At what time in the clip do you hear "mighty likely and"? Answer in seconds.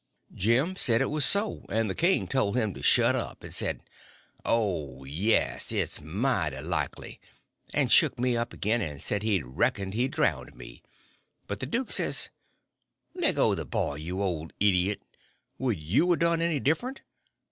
6.01-7.91